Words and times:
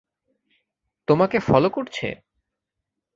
তোমাকে 1.07 1.37
ফলো 1.39 1.69
করছে? 1.69 2.07